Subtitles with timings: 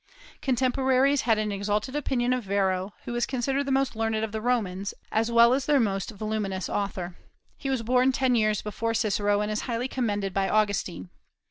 [0.41, 4.41] Contemporaries had an exalted opinion of Varro, who was considered the most learned of the
[4.41, 7.15] Romans, as well as their most voluminous author.
[7.55, 11.11] He was born ten years before Cicero, and is highly commended by Augustine.